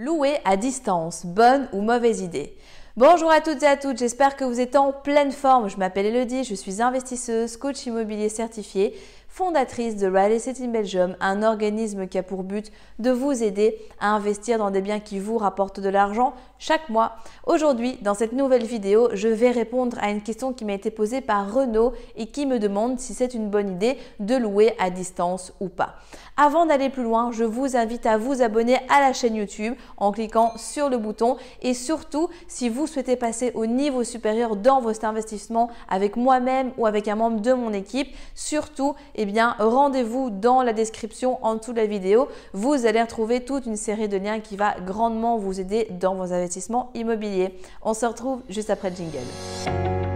[0.00, 2.54] Louer à distance, bonne ou mauvaise idée
[2.96, 5.68] Bonjour à toutes et à toutes, j'espère que vous êtes en pleine forme.
[5.68, 8.94] Je m'appelle Elodie, je suis investisseuse, coach immobilier certifié
[9.38, 13.78] fondatrice de Real Estate in Belgium, un organisme qui a pour but de vous aider
[14.00, 17.12] à investir dans des biens qui vous rapportent de l'argent chaque mois.
[17.46, 21.20] Aujourd'hui, dans cette nouvelle vidéo, je vais répondre à une question qui m'a été posée
[21.20, 25.52] par Renaud et qui me demande si c'est une bonne idée de louer à distance
[25.60, 25.94] ou pas.
[26.36, 30.10] Avant d'aller plus loin, je vous invite à vous abonner à la chaîne YouTube en
[30.10, 35.04] cliquant sur le bouton et surtout, si vous souhaitez passer au niveau supérieur dans votre
[35.04, 39.27] investissement avec moi-même ou avec un membre de mon équipe, surtout, eh
[39.58, 42.28] rendez-vous dans la description en dessous de la vidéo.
[42.52, 46.32] Vous allez retrouver toute une série de liens qui va grandement vous aider dans vos
[46.32, 47.58] investissements immobiliers.
[47.82, 50.07] On se retrouve juste après le jingle.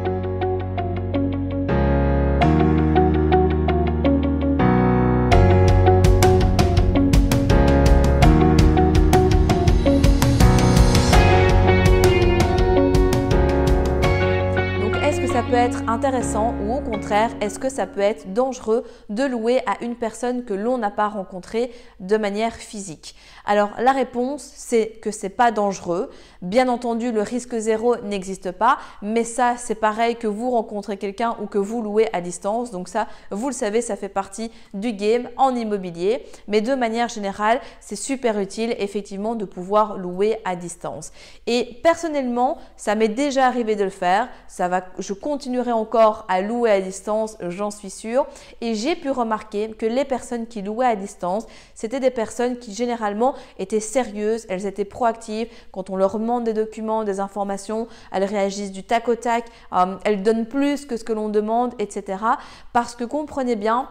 [15.62, 19.94] Être intéressant ou au contraire, est-ce que ça peut être dangereux de louer à une
[19.94, 23.14] personne que l'on n'a pas rencontrée de manière physique?
[23.44, 26.10] Alors la réponse, c'est que c'est pas dangereux.
[26.42, 31.36] Bien entendu, le risque zéro n'existe pas, mais ça, c'est pareil que vous rencontrez quelqu'un
[31.40, 32.72] ou que vous louez à distance.
[32.72, 36.24] Donc ça, vous le savez, ça fait partie du game en immobilier.
[36.48, 41.12] Mais de manière générale, c'est super utile effectivement de pouvoir louer à distance.
[41.46, 44.28] Et personnellement, ça m'est déjà arrivé de le faire.
[44.48, 48.26] Ça va, je continue continuerai encore à louer à distance, j'en suis sûre.
[48.62, 52.72] Et j'ai pu remarquer que les personnes qui louaient à distance, c'était des personnes qui
[52.72, 55.48] généralement étaient sérieuses, elles étaient proactives.
[55.70, 59.96] Quand on leur demande des documents, des informations, elles réagissent du tac au tac, euh,
[60.04, 62.24] elles donnent plus que ce que l'on demande, etc.
[62.72, 63.90] Parce que comprenez bien,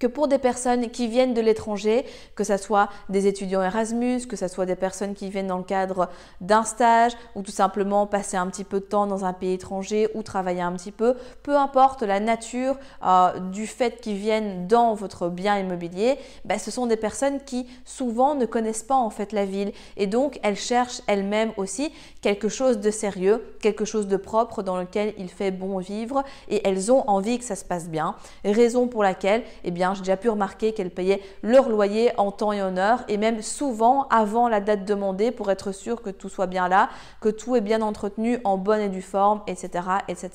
[0.00, 4.34] que pour des personnes qui viennent de l'étranger, que ce soit des étudiants Erasmus, que
[4.34, 6.08] ce soit des personnes qui viennent dans le cadre
[6.40, 10.08] d'un stage ou tout simplement passer un petit peu de temps dans un pays étranger
[10.14, 12.76] ou travailler un petit peu, peu importe la nature
[13.06, 16.16] euh, du fait qu'ils viennent dans votre bien immobilier,
[16.46, 20.06] ben, ce sont des personnes qui souvent ne connaissent pas en fait la ville et
[20.06, 21.92] donc elles cherchent elles-mêmes aussi
[22.22, 26.66] quelque chose de sérieux, quelque chose de propre dans lequel il fait bon vivre et
[26.66, 28.14] elles ont envie que ça se passe bien.
[28.44, 32.52] Raison pour laquelle, eh bien, j'ai déjà pu remarquer qu'elles payaient leur loyer en temps
[32.52, 36.28] et en heure et même souvent avant la date demandée pour être sûr que tout
[36.28, 36.88] soit bien là,
[37.20, 40.30] que tout est bien entretenu en bonne et due forme, etc., etc.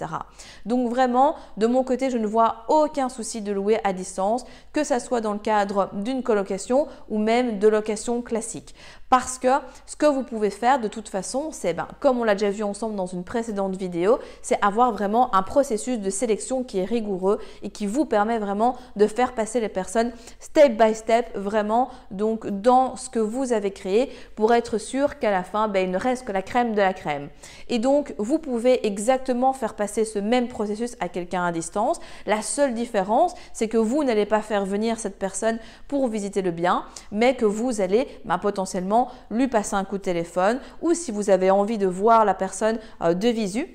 [0.65, 4.83] Donc vraiment, de mon côté, je ne vois aucun souci de louer à distance, que
[4.83, 8.75] ça soit dans le cadre d'une colocation ou même de location classique.
[9.09, 9.47] Parce que
[9.85, 12.63] ce que vous pouvez faire de toute façon, c'est, ben, comme on l'a déjà vu
[12.63, 17.39] ensemble dans une précédente vidéo, c'est avoir vraiment un processus de sélection qui est rigoureux
[17.61, 22.47] et qui vous permet vraiment de faire passer les personnes step by step, vraiment donc
[22.47, 25.99] dans ce que vous avez créé pour être sûr qu'à la fin, ben, il ne
[25.99, 27.29] reste que la crème de la crème.
[27.69, 31.99] Et donc, vous pouvez exactement faire passer ce même processus à quelqu'un à distance.
[32.25, 36.51] La seule différence, c'est que vous n'allez pas faire venir cette personne pour visiter le
[36.51, 38.94] bien, mais que vous allez ben, potentiellement
[39.29, 42.79] lui passer un coup de téléphone ou si vous avez envie de voir la personne
[43.01, 43.67] euh, de visu,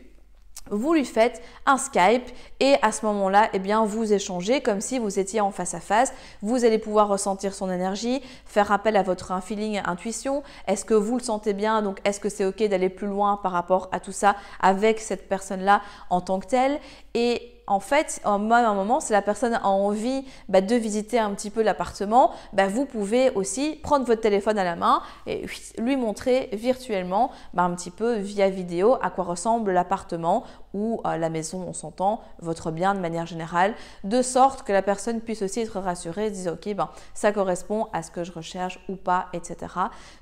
[0.70, 2.28] vous lui faites un Skype
[2.60, 5.80] et à ce moment-là, eh bien, vous échangez comme si vous étiez en face à
[5.80, 6.12] face.
[6.42, 10.42] Vous allez pouvoir ressentir son énergie, faire appel à votre feeling, intuition.
[10.68, 11.82] Est-ce que vous le sentez bien?
[11.82, 15.28] Donc, est-ce que c'est OK d'aller plus loin par rapport à tout ça avec cette
[15.28, 16.78] personne-là en tant que telle?
[17.14, 21.20] Et en fait, en même un moment, si la personne a envie bah, de visiter
[21.20, 25.46] un petit peu l'appartement, bah, vous pouvez aussi prendre votre téléphone à la main et
[25.78, 30.42] lui montrer virtuellement bah, un petit peu via vidéo à quoi ressemble l'appartement
[30.74, 34.82] ou euh, la maison, on s'entend, votre bien de manière générale, de sorte que la
[34.82, 38.24] personne puisse aussi être rassurée et se dire ok, ben, ça correspond à ce que
[38.24, 39.56] je recherche ou pas, etc.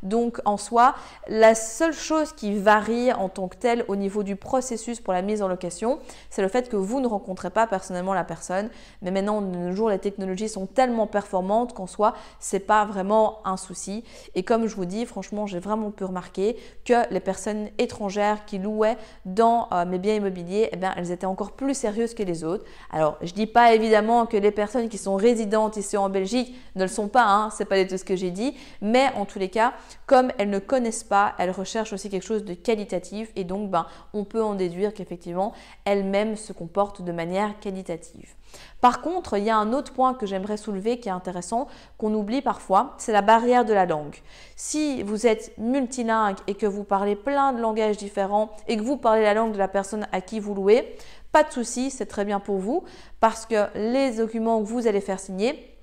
[0.02, 0.94] Donc en soi,
[1.28, 5.22] la seule chose qui varie en tant que telle au niveau du processus pour la
[5.22, 5.98] mise en location,
[6.30, 8.68] c'est le fait que vous ne rencontrez pas personnellement la personne.
[9.02, 13.38] Mais maintenant, de nos jours, les technologies sont tellement performantes qu'en soi, c'est pas vraiment
[13.44, 14.04] un souci.
[14.34, 18.58] Et comme je vous dis, franchement, j'ai vraiment pu remarquer que les personnes étrangères qui
[18.58, 22.44] louaient dans euh, mes biens immobiliers eh bien, elles étaient encore plus sérieuses que les
[22.44, 22.64] autres.
[22.90, 26.82] Alors, je dis pas évidemment que les personnes qui sont résidentes ici en Belgique ne
[26.82, 29.38] le sont pas, hein, c'est pas du tout ce que j'ai dit, mais en tous
[29.38, 29.74] les cas,
[30.06, 33.86] comme elles ne connaissent pas, elles recherchent aussi quelque chose de qualitatif et donc, ben,
[34.14, 35.52] on peut en déduire qu'effectivement,
[35.84, 37.27] elles-mêmes se comportent de manière
[37.60, 38.34] qualitative.
[38.80, 41.66] Par contre, il y a un autre point que j'aimerais soulever qui est intéressant,
[41.98, 44.16] qu'on oublie parfois, c'est la barrière de la langue.
[44.56, 48.96] Si vous êtes multilingue et que vous parlez plein de langages différents et que vous
[48.96, 50.96] parlez la langue de la personne à qui vous louez,
[51.32, 52.84] pas de souci, c'est très bien pour vous
[53.20, 55.77] parce que les documents que vous allez faire signer,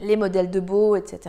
[0.00, 1.20] les modèles de beau, etc.,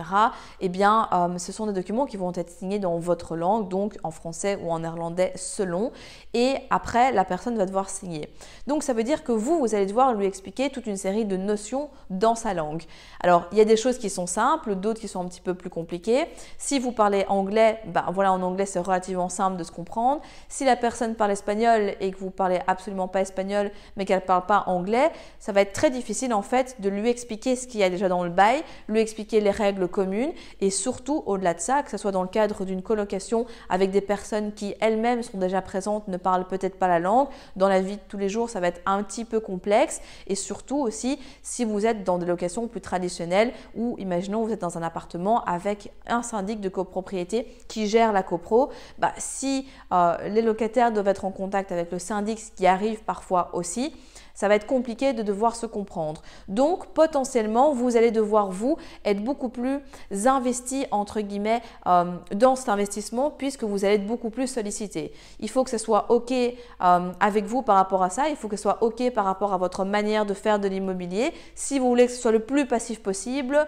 [0.60, 3.96] eh bien, euh, ce sont des documents qui vont être signés dans votre langue, donc
[4.02, 5.92] en français ou en néerlandais selon,
[6.34, 8.28] et après, la personne va devoir signer.
[8.66, 11.36] Donc, ça veut dire que vous, vous allez devoir lui expliquer toute une série de
[11.36, 12.82] notions dans sa langue.
[13.20, 15.54] Alors, il y a des choses qui sont simples, d'autres qui sont un petit peu
[15.54, 16.26] plus compliquées.
[16.58, 20.20] Si vous parlez anglais, ben voilà, en anglais, c'est relativement simple de se comprendre.
[20.48, 24.46] Si la personne parle espagnol et que vous parlez absolument pas espagnol, mais qu'elle parle
[24.46, 27.84] pas anglais, ça va être très difficile, en fait, de lui expliquer ce qu'il y
[27.84, 28.55] a déjà dans le bail
[28.88, 32.28] lui expliquer les règles communes et surtout au-delà de ça, que ce soit dans le
[32.28, 36.88] cadre d'une colocation avec des personnes qui elles-mêmes sont déjà présentes, ne parlent peut-être pas
[36.88, 39.40] la langue, dans la vie de tous les jours ça va être un petit peu
[39.40, 40.00] complexe.
[40.26, 44.60] Et surtout aussi si vous êtes dans des locations plus traditionnelles ou imaginons vous êtes
[44.60, 50.16] dans un appartement avec un syndic de copropriété qui gère la copro, bah, si euh,
[50.28, 53.94] les locataires doivent être en contact avec le syndic, ce qui arrive parfois aussi,
[54.36, 56.22] ça va être compliqué de devoir se comprendre.
[56.46, 59.80] Donc potentiellement, vous allez devoir, vous, être beaucoup plus
[60.26, 65.12] investi, entre guillemets, euh, dans cet investissement puisque vous allez être beaucoup plus sollicité.
[65.40, 68.46] Il faut que ce soit OK euh, avec vous par rapport à ça, il faut
[68.46, 71.32] que ce soit OK par rapport à votre manière de faire de l'immobilier.
[71.54, 73.66] Si vous voulez que ce soit le plus passif possible,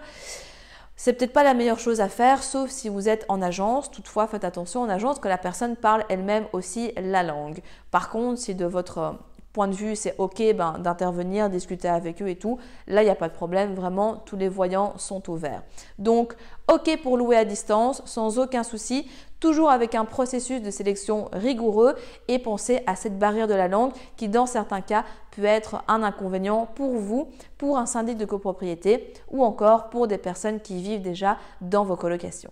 [0.95, 3.89] c'est peut-être pas la meilleure chose à faire, sauf si vous êtes en agence.
[3.89, 7.61] Toutefois, faites attention en agence que la personne parle elle-même aussi la langue.
[7.89, 9.15] Par contre, si de votre
[9.59, 12.59] point de vue, c'est OK ben, d'intervenir, discuter avec eux et tout.
[12.87, 13.75] Là, il n'y a pas de problème.
[13.75, 15.63] Vraiment, tous les voyants sont ouverts.
[15.97, 16.33] Donc,
[16.73, 19.05] OK pour louer à distance, sans aucun souci,
[19.41, 21.95] toujours avec un processus de sélection rigoureux
[22.29, 26.03] et pensez à cette barrière de la langue qui, dans certains cas, peut être un
[26.03, 27.27] inconvénient pour vous,
[27.57, 31.97] pour un syndic de copropriété ou encore pour des personnes qui vivent déjà dans vos
[31.97, 32.51] colocations.